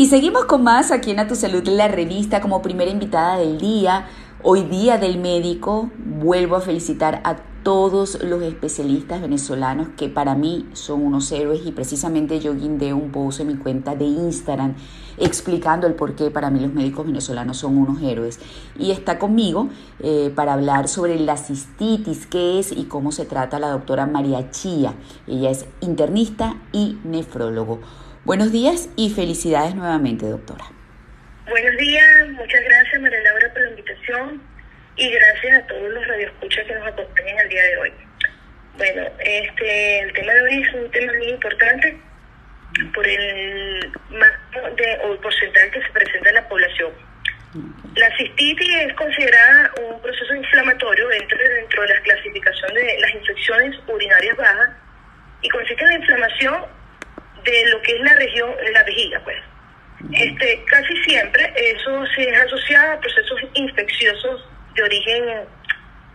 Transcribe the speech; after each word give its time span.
Y 0.00 0.06
seguimos 0.06 0.46
con 0.46 0.64
más 0.64 0.92
aquí 0.92 1.10
en 1.10 1.20
A 1.20 1.28
Tu 1.28 1.34
Salud, 1.34 1.62
la 1.68 1.86
revista, 1.86 2.40
como 2.40 2.62
primera 2.62 2.90
invitada 2.90 3.36
del 3.36 3.58
día. 3.58 4.06
Hoy 4.42 4.62
día 4.62 4.96
del 4.96 5.18
médico, 5.18 5.90
vuelvo 5.98 6.56
a 6.56 6.62
felicitar 6.62 7.20
a 7.22 7.36
todos 7.62 8.24
los 8.24 8.42
especialistas 8.42 9.20
venezolanos 9.20 9.88
que 9.98 10.08
para 10.08 10.34
mí 10.34 10.66
son 10.72 11.04
unos 11.04 11.30
héroes 11.30 11.66
y 11.66 11.72
precisamente 11.72 12.40
yo 12.40 12.54
guindé 12.54 12.94
un 12.94 13.12
post 13.12 13.40
en 13.40 13.48
mi 13.48 13.56
cuenta 13.56 13.94
de 13.94 14.06
Instagram 14.06 14.74
explicando 15.18 15.86
el 15.86 15.92
por 15.92 16.14
qué 16.14 16.30
para 16.30 16.48
mí 16.48 16.60
los 16.60 16.72
médicos 16.72 17.04
venezolanos 17.04 17.58
son 17.58 17.76
unos 17.76 18.00
héroes. 18.00 18.40
Y 18.78 18.92
está 18.92 19.18
conmigo 19.18 19.68
eh, 19.98 20.32
para 20.34 20.54
hablar 20.54 20.88
sobre 20.88 21.20
la 21.20 21.36
cistitis, 21.36 22.26
qué 22.26 22.58
es 22.58 22.72
y 22.72 22.84
cómo 22.84 23.12
se 23.12 23.26
trata 23.26 23.58
la 23.58 23.68
doctora 23.68 24.06
María 24.06 24.50
Chía. 24.50 24.94
Ella 25.26 25.50
es 25.50 25.66
internista 25.82 26.56
y 26.72 26.96
nefrólogo. 27.04 27.80
Buenos 28.24 28.52
días 28.52 28.90
y 28.96 29.08
felicidades 29.08 29.74
nuevamente, 29.74 30.26
doctora. 30.26 30.64
Buenos 31.48 31.76
días, 31.78 32.28
muchas 32.32 32.60
gracias 32.62 33.00
María 33.00 33.18
Laura 33.22 33.50
por 33.50 33.62
la 33.62 33.70
invitación 33.70 34.42
y 34.96 35.10
gracias 35.10 35.58
a 35.58 35.66
todos 35.66 35.90
los 35.90 36.06
radioescuchas 36.06 36.66
que 36.66 36.74
nos 36.74 36.86
acompañan 36.86 37.38
el 37.38 37.48
día 37.48 37.62
de 37.62 37.76
hoy. 37.78 37.92
Bueno, 38.76 39.02
este, 39.20 40.00
el 40.00 40.12
tema 40.12 40.34
de 40.34 40.42
hoy 40.42 40.62
es 40.62 40.74
un 40.74 40.90
tema 40.90 41.12
muy 41.14 41.28
importante 41.28 41.98
por 42.92 43.06
el 43.06 43.80
de, 43.80 44.98
o 45.02 45.12
el 45.12 45.18
porcentaje 45.20 45.70
que 45.70 45.82
se 45.82 45.90
presenta 45.90 46.28
en 46.28 46.34
la 46.34 46.48
población. 46.48 46.92
La 47.96 48.16
cistitis 48.18 48.76
es 48.82 48.94
considerada 48.94 49.72
un 49.82 50.00
proceso 50.02 50.34
inflamatorio 50.34 51.08
dentro, 51.08 51.38
dentro 51.38 51.82
de 51.82 51.88
la 51.88 52.00
clasificación 52.02 52.74
de 52.74 52.98
las 53.00 53.14
infecciones 53.14 53.76
urinarias 53.88 54.36
bajas 54.36 54.70
y 55.40 55.48
consiste 55.48 55.82
en 55.84 55.88
la 55.88 55.96
inflamación 55.96 56.79
de 57.44 57.70
lo 57.70 57.82
que 57.82 57.92
es 57.92 58.00
la 58.00 58.14
región, 58.14 58.50
la 58.72 58.82
vejiga, 58.84 59.20
pues. 59.24 59.36
Este, 60.12 60.64
casi 60.64 60.96
siempre 61.02 61.52
eso 61.56 62.06
se 62.14 62.30
es 62.30 62.40
asociado 62.40 62.92
a 62.92 63.00
procesos 63.00 63.38
infecciosos 63.52 64.48
de 64.74 64.82
origen 64.82 65.24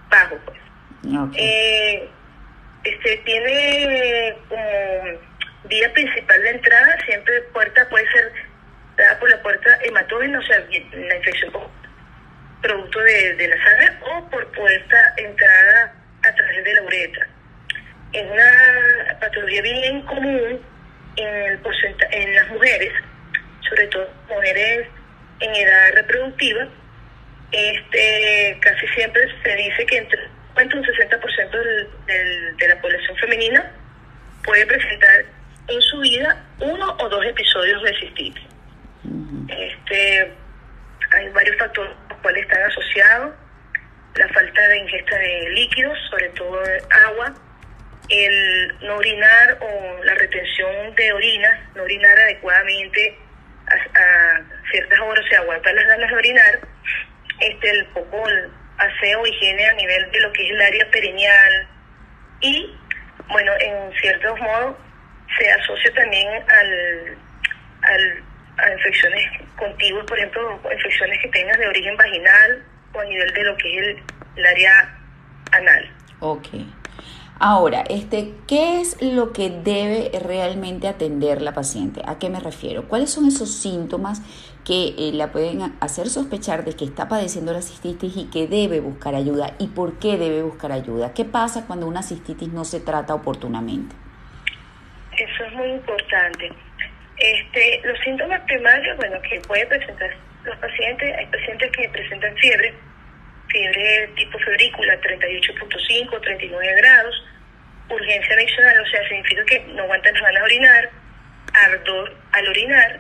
bajo, 0.10 0.38
pues. 0.46 0.58
Eh, 1.38 2.10
este 2.84 3.18
tiene 3.18 4.36
como 4.50 4.64
vía 5.66 5.94
principal 5.94 6.42
de 6.42 6.50
entrada, 6.50 6.98
siempre 7.06 7.42
puerta 7.54 7.88
puede 7.90 8.10
ser 8.12 8.32
dada 8.98 9.20
por 9.20 9.30
la 9.30 9.42
puerta 9.42 9.78
hematógena, 9.84 10.40
o 10.40 10.44
sea, 10.44 10.60
la 10.60 11.16
infección 11.16 11.52
producto 12.62 13.00
de, 13.02 13.36
de 13.36 13.48
la 13.48 13.64
sangre, 13.64 13.98
o 14.02 14.30
por 14.30 14.52
puerta 14.52 15.14
entrada 15.18 15.94
a 16.24 16.34
través 16.34 16.64
de 16.64 16.74
la 16.74 16.82
uretra. 16.82 17.28
Es 18.14 18.32
una 18.32 19.20
patología 19.20 19.62
bien 19.62 20.02
común 20.04 20.60
el 21.18 21.60
en 22.12 22.36
las 22.36 22.50
mujeres, 22.50 22.94
sobre 23.70 23.88
todo 23.88 24.08
mujeres 24.30 24.88
en 25.40 25.56
edad 25.56 25.94
reproductiva, 25.94 26.68
este 27.52 28.58
casi 28.62 28.88
siempre 28.88 29.24
se 29.44 29.56
dice 29.56 29.86
que 29.86 29.98
entre 29.98 30.20
un 30.78 30.84
60% 30.84 31.52
del, 32.06 32.58
de 32.58 32.68
la 32.68 32.82
población 32.82 33.18
femenina 33.18 33.72
puede 34.44 34.66
presentar 34.66 35.26
en 35.68 35.82
su 35.82 36.00
vida 36.00 36.44
uno 36.60 36.96
o 37.00 37.10
dos 37.10 37.26
episodios 37.26 37.82
de 37.84 37.96
cistitis. 38.00 38.44
Este, 39.50 40.32
hay 41.12 41.30
varios 41.30 41.58
factores 41.58 41.92
los 42.10 42.20
cuales 42.20 42.44
están 42.44 42.64
asociados, 42.64 43.34
la 44.16 44.28
falta 44.30 44.68
de 44.70 44.78
ingesta 44.80 45.18
de 45.18 45.50
líquidos, 45.52 45.98
sobre 46.10 46.30
todo 46.30 46.60
agua, 47.08 47.34
el 48.10 48.76
no 48.82 48.96
orinar 48.98 49.58
o 49.62 50.04
la 50.04 50.14
retención 50.16 50.96
de 50.96 51.14
orina, 51.14 51.70
no 51.76 51.84
orinar 51.84 52.18
adecuadamente 52.18 53.18
a, 53.68 54.42
ciertas 54.72 55.00
horas, 55.00 55.26
se 55.30 55.36
aguantar 55.38 55.74
las 55.74 55.88
ganas 55.88 56.10
de 56.10 56.16
orinar, 56.16 56.60
este, 57.40 57.70
el 57.70 57.86
poco 57.88 58.24
aseo, 58.78 59.26
higiene 59.26 59.66
a 59.66 59.74
nivel 59.74 60.12
de 60.12 60.20
lo 60.22 60.32
que 60.34 60.46
es 60.46 60.52
el 60.52 60.62
área 60.62 60.92
perineal 60.92 61.68
y, 62.42 62.76
bueno, 63.30 63.52
en 63.60 63.94
ciertos 64.00 64.40
modos 64.40 64.76
se 65.38 65.52
asocia 65.52 65.94
también 65.94 66.28
al, 66.28 67.18
al, 67.82 68.24
a 68.58 68.72
infecciones 68.74 69.42
contiguas, 69.58 70.06
por 70.06 70.18
ejemplo, 70.18 70.62
infecciones 70.72 71.20
que 71.22 71.30
tengas 71.30 71.58
de 71.58 71.68
origen 71.68 71.96
vaginal 71.98 72.64
o 72.94 73.00
a 73.00 73.06
nivel 73.06 73.34
de 73.34 73.44
lo 73.44 73.58
que 73.58 73.76
es 73.76 73.88
el, 73.88 74.04
el 74.36 74.46
área 74.46 74.98
anal. 75.52 75.92
Ok. 76.20 76.48
Ahora, 77.38 77.84
este, 77.90 78.34
¿qué 78.48 78.80
es 78.80 79.02
lo 79.02 79.34
que 79.34 79.50
debe 79.50 80.10
realmente 80.20 80.88
atender 80.88 81.42
la 81.42 81.54
paciente? 81.54 82.02
¿A 82.06 82.18
qué 82.18 82.30
me 82.30 82.40
refiero? 82.40 82.88
¿Cuáles 82.88 83.12
son 83.12 83.28
esos 83.28 83.54
síntomas 83.54 84.22
que 84.64 84.96
eh, 84.98 85.12
la 85.14 85.34
pueden 85.34 85.74
hacer 85.82 86.08
sospechar 86.08 86.64
de 86.64 86.78
que 86.78 86.86
está 86.86 87.10
padeciendo 87.10 87.52
la 87.52 87.62
cistitis 87.62 88.16
y 88.16 88.30
que 88.30 88.48
debe 88.48 88.80
buscar 88.80 89.16
ayuda? 89.16 89.54
¿Y 89.60 89.68
por 89.68 90.00
qué 90.00 90.18
debe 90.18 90.44
buscar 90.44 90.72
ayuda? 90.72 91.14
¿Qué 91.14 91.26
pasa 91.26 91.66
cuando 91.68 91.88
una 91.88 92.04
cistitis 92.04 92.48
no 92.54 92.64
se 92.64 92.80
trata 92.80 93.14
oportunamente? 93.14 93.94
Eso 95.12 95.44
es 95.44 95.54
muy 95.54 95.72
importante. 95.72 96.52
Este, 97.18 97.82
los 97.84 98.00
síntomas 98.00 98.40
primarios, 98.42 98.96
bueno, 98.96 99.18
que 99.30 99.42
pueden 99.42 99.68
presentar 99.68 100.10
los 100.46 100.58
pacientes, 100.58 101.18
hay 101.18 101.26
pacientes 101.26 101.72
que 101.72 101.90
presentan 101.90 102.34
fiebre, 102.38 102.74
fiebre 103.56 104.10
tipo 104.16 104.38
febrícula, 104.40 105.00
38.5, 105.00 106.22
39 106.22 106.76
grados, 106.78 107.24
urgencia 107.90 108.36
adicional, 108.36 108.80
o 108.82 108.88
sea, 108.88 109.08
significa 109.08 109.46
que 109.46 109.60
no 109.74 109.84
aguantan 109.84 110.14
las 110.14 110.24
ganas 110.24 110.40
de 110.40 110.46
orinar, 110.46 110.90
ardor 111.54 112.16
al 112.34 112.48
orinar, 112.48 113.00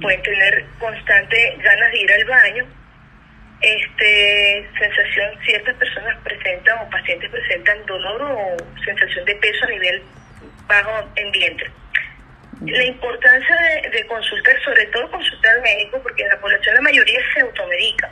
pueden 0.00 0.22
tener 0.22 0.64
constante 0.78 1.56
ganas 1.58 1.92
de 1.92 1.98
ir 1.98 2.12
al 2.12 2.24
baño, 2.26 2.66
este 3.60 4.68
sensación, 4.78 5.38
ciertas 5.44 5.74
personas 5.76 6.16
presentan 6.22 6.78
o 6.80 6.90
pacientes 6.90 7.30
presentan 7.30 7.86
dolor 7.86 8.22
o 8.22 8.56
sensación 8.84 9.24
de 9.24 9.34
peso 9.36 9.64
a 9.64 9.70
nivel 9.70 10.02
bajo 10.66 11.08
en 11.16 11.30
vientre. 11.32 11.70
La 12.60 12.84
importancia 12.84 13.56
de, 13.56 13.90
de 13.90 14.06
consultar, 14.06 14.60
sobre 14.62 14.86
todo 14.86 15.10
consultar 15.10 15.56
al 15.56 15.62
médico, 15.62 16.00
porque 16.02 16.22
en 16.22 16.28
la 16.28 16.40
población 16.40 16.74
la 16.76 16.80
mayoría 16.82 17.20
se 17.34 17.40
automedica 17.40 18.10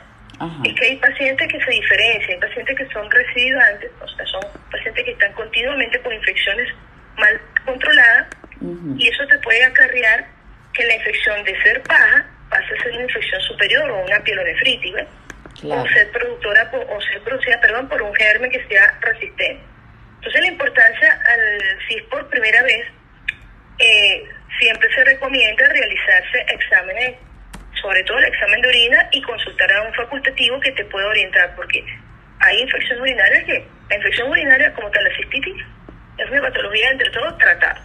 es 0.63 0.73
que 0.73 0.85
hay 0.85 0.95
pacientes 0.97 1.47
que 1.47 1.63
se 1.63 1.71
diferencian, 1.71 2.31
hay 2.31 2.39
pacientes 2.39 2.77
que 2.77 2.93
son 2.93 3.09
recidivantes, 3.11 3.91
o 4.01 4.07
sea, 4.07 4.25
son 4.25 4.41
pacientes 4.71 5.05
que 5.05 5.11
están 5.11 5.33
continuamente 5.33 6.01
con 6.01 6.13
infecciones 6.13 6.67
mal 7.17 7.39
controladas 7.65 8.27
y 8.97 9.07
eso 9.07 9.25
te 9.27 9.37
puede 9.39 9.63
acarrear 9.63 10.25
que 10.73 10.85
la 10.85 10.95
infección 10.95 11.43
de 11.43 11.61
ser 11.61 11.81
baja 11.87 12.25
pase 12.49 12.73
a 12.73 12.83
ser 12.83 12.91
una 12.93 13.03
infección 13.03 13.41
superior 13.41 13.89
o 13.91 14.03
una 14.03 14.19
pielonefritis, 14.21 14.93
o 15.63 15.87
ser 15.87 16.11
productora 16.11 16.71
o 16.73 17.01
ser 17.01 17.21
producida, 17.21 17.59
perdón, 17.61 17.87
por 17.87 18.01
un 18.01 18.13
germen 18.15 18.51
que 18.51 18.65
sea 18.67 18.97
resistente. 19.01 19.61
Entonces 20.15 20.41
la 20.41 20.47
importancia, 20.47 21.21
al, 21.25 21.79
si 21.87 21.95
es 21.95 22.03
por 22.03 22.27
primera 22.29 22.63
vez, 22.63 22.87
eh, 23.79 24.23
siempre 24.59 24.93
se 24.93 25.03
recomienda 25.03 25.67
realizarse 25.67 26.45
exámenes 26.53 27.17
sobre 27.91 28.03
todo 28.05 28.19
el 28.19 28.25
examen 28.25 28.61
de 28.61 28.69
orina 28.69 29.09
y 29.11 29.21
consultar 29.21 29.69
a 29.73 29.81
un 29.81 29.93
facultativo 29.93 30.57
que 30.61 30.71
te 30.71 30.85
pueda 30.85 31.07
orientar, 31.07 31.53
porque 31.57 31.83
hay 32.39 32.61
infecciones 32.61 33.01
urinarias 33.01 33.43
que, 33.43 33.67
la 33.89 33.95
infección 33.97 34.29
urinaria 34.29 34.73
como 34.73 34.89
tal 34.91 35.03
la 35.03 35.15
cistitis, 35.17 35.65
es 36.17 36.31
una 36.31 36.41
patología 36.41 36.89
entre 36.89 37.09
todos 37.09 37.37
tratar, 37.37 37.77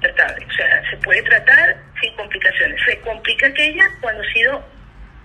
tratable, 0.00 0.46
o 0.46 0.52
sea, 0.52 0.82
se 0.88 0.96
puede 0.98 1.22
tratar 1.22 1.76
sin 2.00 2.14
complicaciones. 2.14 2.80
Se 2.86 3.00
complica 3.00 3.48
aquella 3.48 3.84
cuando 4.00 4.22
ha 4.22 4.32
sido 4.32 4.64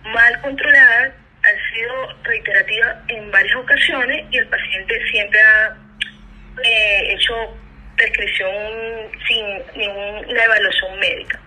mal 0.05 0.41
controlada, 0.41 1.13
ha 1.43 1.75
sido 1.75 2.23
reiterativa 2.23 2.99
en 3.09 3.29
varias 3.29 3.55
ocasiones 3.55 4.25
y 4.31 4.37
el 4.37 4.47
paciente 4.47 4.99
siempre 5.11 5.39
ha 5.39 5.77
eh, 6.63 7.13
hecho 7.13 7.55
prescripción 7.95 8.51
sin 9.27 9.79
ninguna 9.79 10.43
evaluación 10.43 10.99
médica. 10.99 11.39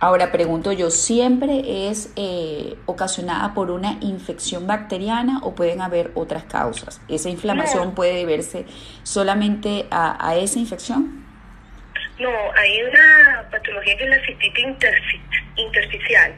Ahora 0.00 0.30
pregunto 0.30 0.70
yo, 0.70 0.90
¿siempre 0.90 1.88
es 1.88 2.12
eh, 2.14 2.76
ocasionada 2.86 3.52
por 3.52 3.72
una 3.72 3.98
infección 4.00 4.68
bacteriana 4.68 5.40
o 5.42 5.56
pueden 5.56 5.80
haber 5.80 6.12
otras 6.14 6.44
causas? 6.44 7.00
¿Esa 7.08 7.30
inflamación 7.30 7.96
puede 7.96 8.14
deberse 8.14 8.64
solamente 9.02 9.86
a, 9.90 10.36
esa 10.36 10.60
infección? 10.60 11.26
No, 12.20 12.30
hay 12.56 12.82
una 12.82 13.48
patología 13.50 13.96
que 13.96 14.04
es 14.04 14.10
la 14.10 14.24
cistitis 14.24 14.66
intersticial, 15.56 16.32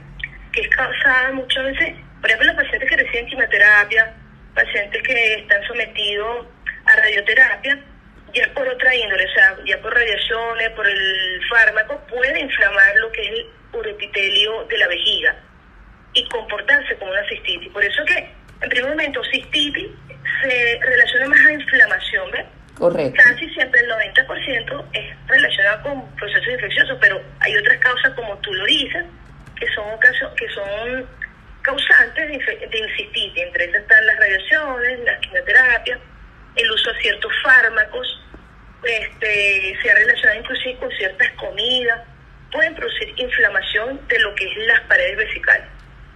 que 0.52 0.62
es 0.62 0.69
causada 0.69 1.32
muchas 1.32 1.64
veces, 1.64 1.96
por 2.20 2.31
ejemplo, 2.31 2.52
los 2.55 2.64
pacientes 2.64 2.88
que 2.88 2.96
reciben 2.96 3.26
quimioterapia, 3.26 4.14
pacientes 4.55 5.02
que 5.02 5.34
están 5.34 5.62
sometidos 5.64 6.46
a 6.87 6.96
radioterapia, 6.96 7.79
ya 8.35 8.53
por 8.55 8.67
otra 8.69 8.94
índole, 8.94 9.25
o 9.25 9.32
sea, 9.32 9.56
ya 9.67 9.81
por 9.81 9.94
radiaciones, 9.94 10.71
por 10.71 10.87
el 10.87 11.41
fármaco, 11.49 12.00
puede 12.09 12.41
inflamar 12.41 12.94
lo 12.97 13.11
que 13.12 13.23
es 13.23 13.31
el 13.31 13.47
uretitelio 13.73 14.65
de 14.65 14.79
la 14.79 14.88
vejiga 14.88 15.37
y 16.12 16.29
comportarse 16.29 16.97
como 16.97 17.11
una 17.11 17.27
cistitis. 17.29 17.73
Por 17.73 17.85
eso 17.85 18.05
que, 18.05 18.31
en 18.62 18.69
primer 18.69 18.91
momento, 18.91 19.23
cistitis 19.32 19.91
se 20.43 20.79
relaciona 20.82 21.27
más 21.29 21.47
a 21.47 21.53
inflamación, 21.53 22.31
¿ves? 22.31 22.47
Correcto. 22.79 23.23
Casi 23.23 23.49
siempre 23.50 23.81
el 23.81 23.91
90% 23.91 24.87
es 24.94 25.29
relacionado 25.29 25.82
con 25.82 26.17
procesos 26.17 26.49
infecciosos, 26.49 26.99
pero 27.00 27.21
hay 27.41 27.56
otras 27.56 27.79
causas, 27.79 28.15
como 28.15 28.37
tú 28.38 28.53
lo 28.55 28.65
dices, 28.65 29.05
que 29.59 29.67
son 29.75 29.85
que 30.00 30.49
son 30.49 31.06
causantes 31.62 32.29
de, 32.29 32.67
de 32.67 32.94
cistitis. 32.97 33.44
Entre 33.44 33.65
ellas 33.65 33.82
están 33.82 34.06
las 34.06 34.17
radiaciones, 34.17 35.00
las 35.05 35.21
quimioterapias, 35.21 35.99
el 36.60 36.70
uso 36.70 36.92
de 36.92 37.00
ciertos 37.00 37.32
fármacos, 37.42 38.20
este, 38.82 39.76
se 39.82 39.90
ha 39.90 39.94
relacionado 39.94 40.40
inclusive 40.40 40.76
con 40.76 40.90
ciertas 40.92 41.28
comidas, 41.32 42.00
pueden 42.52 42.74
producir 42.74 43.12
inflamación 43.16 44.00
de 44.08 44.18
lo 44.18 44.34
que 44.34 44.44
es 44.44 44.56
las 44.66 44.80
paredes 44.80 45.16
vesicales. 45.16 45.66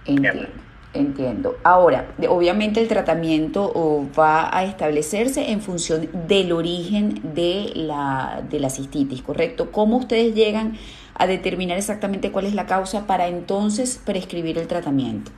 Entiendo. 0.05 0.47
Entiendo. 0.93 1.59
Ahora, 1.63 2.05
obviamente 2.29 2.79
el 2.79 2.87
tratamiento 2.87 4.09
va 4.17 4.57
a 4.57 4.63
establecerse 4.63 5.51
en 5.51 5.61
función 5.61 6.09
del 6.27 6.53
origen 6.53 7.19
de 7.35 7.71
la, 7.75 8.41
de 8.49 8.61
la 8.61 8.69
cistitis, 8.69 9.21
¿correcto? 9.21 9.73
¿Cómo 9.73 9.97
ustedes 9.97 10.33
llegan 10.33 10.77
a 11.15 11.27
determinar 11.27 11.77
exactamente 11.77 12.31
cuál 12.31 12.45
es 12.45 12.53
la 12.53 12.65
causa 12.65 13.07
para 13.07 13.27
entonces 13.27 14.01
prescribir 14.05 14.57
el 14.57 14.67
tratamiento? 14.67 15.31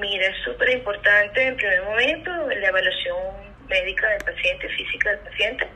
Mira, 0.00 0.26
es 0.26 0.36
súper 0.42 0.70
importante 0.70 1.48
en 1.48 1.56
primer 1.56 1.84
momento 1.84 2.30
la 2.30 2.68
evaluación 2.68 3.16
médica 3.68 4.08
del 4.08 4.24
paciente, 4.24 4.68
física 4.68 5.10
del 5.10 5.20
paciente. 5.20 5.68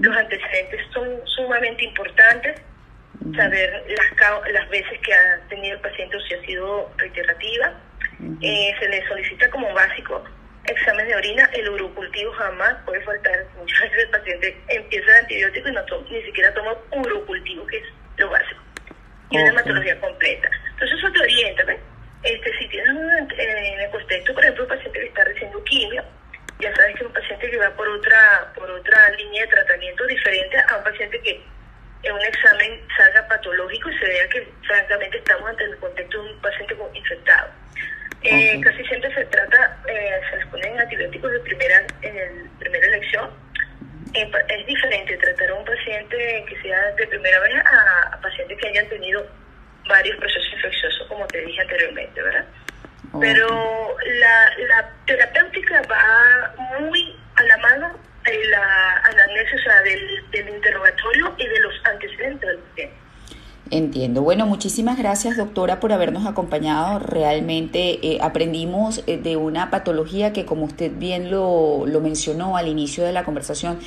Los 0.00 0.16
antecedentes 0.16 0.80
son 0.92 1.20
sumamente 1.26 1.84
importantes. 1.84 2.60
Saber 3.36 3.84
las, 3.88 4.52
las 4.52 4.68
veces 4.68 4.98
que 5.00 5.14
ha 5.14 5.40
tenido 5.48 5.76
el 5.76 5.80
paciente 5.80 6.16
o 6.16 6.20
si 6.20 6.34
ha 6.34 6.40
sido 6.42 6.92
reiterativa. 6.98 7.72
Eh, 8.40 8.74
se 8.78 8.88
le 8.88 9.06
solicita 9.06 9.48
como 9.50 9.72
básico 9.72 10.24
examen 10.66 11.06
de 11.06 11.16
orina. 11.16 11.48
El 11.52 11.68
urocultivo 11.68 12.32
jamás 12.32 12.74
puede 12.84 13.00
faltar. 13.02 13.46
Muchas 13.56 13.80
veces 13.82 14.04
el 14.04 14.10
paciente 14.10 14.56
empieza 14.68 15.10
el 15.10 15.22
antibiótico 15.22 15.68
y 15.68 15.72
no 15.72 15.82
ni 16.10 16.22
siquiera 16.22 16.54
toma 16.54 16.74
urocultivo, 16.92 17.66
que 17.66 17.78
es 17.78 17.84
lo 18.18 18.30
básico. 18.30 18.60
Y 19.30 19.38
una 19.38 19.50
hematología 19.50 20.00
completa. 20.00 20.50
Entonces 20.72 20.98
eso 20.98 21.12
te 21.12 21.20
orienta, 21.20 21.64
¿ves? 21.64 21.80
Este, 22.22 22.58
si 22.58 22.68
tienes 22.68 22.90
un, 22.90 23.32
en 23.38 23.80
el 23.80 23.90
contexto, 23.90 24.32
por 24.32 24.42
ejemplo, 24.42 24.68
paciente 24.68 24.98
que 24.98 25.06
está 25.06 25.24
recibiendo 25.24 25.62
quimio, 25.64 26.04
ya 26.58 26.74
sabes 26.74 26.94
que 26.94 27.00
es 27.02 27.06
un 27.06 27.12
paciente 27.12 27.43
que 27.54 27.60
va 27.60 27.70
por 27.76 27.88
otra 27.88 28.52
por 28.54 28.68
otra 28.68 29.10
línea 29.10 29.42
de 29.42 29.48
tratamiento 29.48 30.04
diferente 30.06 30.56
a 30.68 30.76
un 30.76 30.84
paciente 30.84 31.20
que 31.20 31.40
en 32.02 32.12
un 32.12 32.24
examen 32.24 32.80
salga 32.96 33.26
patológico 33.28 33.90
y 33.90 33.98
se 33.98 34.06
vea 34.06 34.28
que 34.28 34.48
francamente 34.66 35.18
estamos 35.18 35.48
ante 35.48 35.64
el 35.64 35.76
contexto 35.78 36.22
de 36.22 36.30
un 36.32 36.40
paciente 36.40 36.76
infectado. 36.94 37.48
Eh, 38.22 38.60
casi 38.62 38.84
siempre 38.84 39.14
se 39.14 39.24
trata, 39.26 39.78
eh, 39.86 40.20
se 40.30 40.36
les 40.36 40.46
ponen 40.48 40.80
antibióticos 40.80 41.30
de 41.32 41.40
primera, 41.40 41.86
en 42.02 42.50
primera 42.58 42.86
elección. 42.86 43.30
Eh, 44.14 44.30
es 44.48 44.66
diferente 44.66 45.16
tratar 45.16 45.50
a 45.50 45.54
un 45.54 45.64
paciente 45.64 46.44
que 46.48 46.62
sea 46.62 46.90
de 46.92 47.06
primera 47.06 47.38
vez 47.40 47.54
a, 47.64 48.14
a 48.14 48.20
pacientes 48.20 48.58
que 48.60 48.68
hayan 48.68 48.88
tenido 48.88 49.26
varios 49.88 50.16
procesos 50.16 50.52
infecciosos, 50.54 51.06
como 51.08 51.26
te 51.28 51.40
dije 51.40 51.60
anteriormente, 51.60 52.20
¿verdad? 52.22 52.44
Pero 53.20 53.96
la, 54.04 54.52
la 54.58 54.90
terapéutica 55.06 55.82
va 55.82 56.54
muy 56.80 57.13
la 57.46 57.58
mano 57.58 57.88
de 58.24 58.44
la 58.46 59.02
anamnesis, 59.04 59.60
o 59.66 59.84
del, 59.84 60.54
interrogatorio 60.54 61.34
y 61.38 61.46
de 61.46 61.60
los 61.60 61.74
antecedentes 61.84 62.48
del. 62.76 62.90
Entiendo. 63.70 64.20
Bueno, 64.20 64.46
muchísimas 64.46 64.98
gracias 64.98 65.38
doctora 65.38 65.80
por 65.80 65.92
habernos 65.92 66.26
acompañado. 66.26 66.98
Realmente 66.98 67.98
eh, 68.06 68.18
aprendimos 68.20 69.02
eh, 69.06 69.16
de 69.16 69.36
una 69.36 69.70
patología 69.70 70.34
que, 70.34 70.44
como 70.44 70.66
usted 70.66 70.92
bien 70.94 71.30
lo, 71.30 71.84
lo 71.86 72.00
mencionó 72.00 72.58
al 72.58 72.68
inicio 72.68 73.04
de 73.04 73.12
la 73.12 73.24
conversación, 73.24 73.78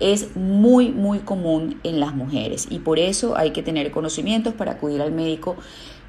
es 0.00 0.36
muy, 0.36 0.90
muy 0.90 1.20
común 1.20 1.80
en 1.84 2.00
las 2.00 2.14
mujeres 2.14 2.66
y 2.70 2.80
por 2.80 2.98
eso 2.98 3.36
hay 3.36 3.50
que 3.50 3.62
tener 3.62 3.90
conocimientos 3.90 4.54
para 4.54 4.72
acudir 4.72 5.00
al 5.00 5.12
médico 5.12 5.56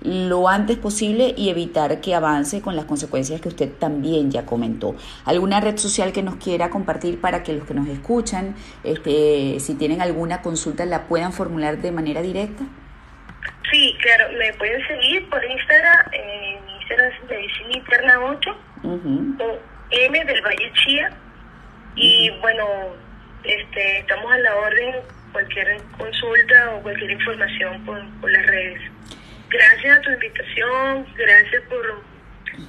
lo 0.08 0.48
antes 0.48 0.78
posible 0.78 1.34
y 1.36 1.50
evitar 1.50 2.00
que 2.00 2.16
avance 2.16 2.62
con 2.62 2.78
las 2.78 2.86
consecuencias 2.86 3.42
que 3.42 3.50
usted 3.50 3.70
también 3.74 4.32
ya 4.32 4.46
comentó. 4.46 4.96
¿Alguna 5.26 5.60
red 5.60 5.78
social 5.78 6.14
que 6.14 6.24
nos 6.24 6.38
quiera 6.38 6.70
compartir 6.70 7.20
para 7.20 7.44
que 7.44 7.52
los 7.52 7.68
que 7.68 7.74
nos 7.74 7.88
escuchan, 7.90 8.56
este, 8.86 9.60
si 9.60 9.76
tienen 9.76 10.02
alguna 10.02 10.42
consulta, 10.42 10.86
la 10.86 11.08
puedan 11.08 11.34
formular 11.34 11.80
de 11.80 11.92
manera 11.92 12.22
directa? 12.22 12.64
Sí, 13.70 13.98
claro, 14.02 14.32
me 14.38 14.54
pueden 14.54 14.88
seguir 14.88 15.30
por 15.30 15.44
Instagram, 15.44 16.06
en 16.14 16.70
Instagram 16.80 17.12
es 17.12 17.30
Medicina 17.30 17.78
Interna 17.78 18.20
8, 18.24 18.58
o 19.40 19.60
M 19.92 20.26
del 20.26 20.42
Valle 20.42 20.72
Chía, 20.74 21.12
y 21.96 22.30
bueno, 22.40 22.64
este, 23.44 24.00
estamos 24.00 24.32
a 24.32 24.38
la 24.38 24.56
orden, 24.56 24.96
cualquier 25.34 25.82
consulta 25.98 26.76
o 26.76 26.82
cualquier 26.82 27.12
información 27.12 27.86
por, 27.86 28.02
por 28.22 28.32
las 28.32 28.46
redes. 28.46 28.82
Gracias 29.50 29.98
a 29.98 30.02
tu 30.02 30.10
invitación, 30.12 31.08
gracias 31.16 31.64
por 31.70 32.04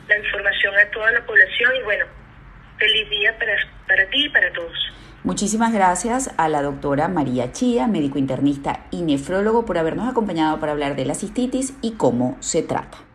la 0.08 0.19
información 0.19 0.75
a 0.76 0.90
toda 0.90 1.10
la 1.12 1.26
población 1.26 1.72
y 1.80 1.82
bueno, 1.82 2.06
feliz 2.78 3.10
día 3.10 3.36
para, 3.38 3.52
para 3.86 4.08
ti 4.10 4.26
y 4.26 4.28
para 4.28 4.52
todos. 4.52 4.92
Muchísimas 5.25 5.72
gracias 5.72 6.30
a 6.36 6.48
la 6.48 6.62
doctora 6.62 7.08
María 7.08 7.50
Chía, 7.52 7.88
médico 7.88 8.19
internista 8.19 8.86
y 8.90 9.02
nefrólogo, 9.02 9.66
por 9.66 9.76
habernos 9.76 10.08
acompañado 10.08 10.60
para 10.60 10.72
hablar 10.72 10.94
de 10.94 11.04
la 11.04 11.14
cistitis 11.14 11.75
y 11.82 11.96
cómo 11.96 12.36
se 12.40 12.62
trata. 12.62 13.07